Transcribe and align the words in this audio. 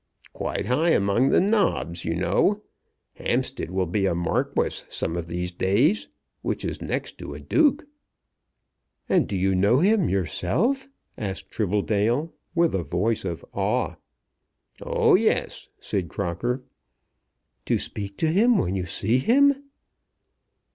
"Quite 0.33 0.65
high 0.65 0.89
among 0.89 1.29
the 1.29 1.39
nobs, 1.39 2.05
you 2.05 2.15
know. 2.15 2.63
Hampstead 3.17 3.69
will 3.69 3.85
be 3.85 4.07
a 4.07 4.15
Marquis 4.15 4.83
some 4.89 5.15
of 5.15 5.27
these 5.27 5.51
days, 5.51 6.07
which 6.41 6.65
is 6.65 6.81
next 6.81 7.19
to 7.19 7.35
a 7.35 7.39
Duke." 7.39 7.85
"And 9.07 9.27
do 9.27 9.35
you 9.35 9.53
know 9.53 9.77
him, 9.77 10.09
yourself?" 10.09 10.87
asked 11.19 11.51
Tribbledale 11.51 12.33
with 12.55 12.73
a 12.73 12.81
voice 12.83 13.23
of 13.23 13.45
awe. 13.53 13.93
"Oh, 14.81 15.13
yes," 15.13 15.69
said 15.79 16.09
Crocker. 16.09 16.63
"To 17.67 17.77
speak 17.77 18.17
to 18.17 18.27
him 18.29 18.57
when 18.57 18.73
you 18.75 18.87
see 18.87 19.19
him?" 19.19 19.53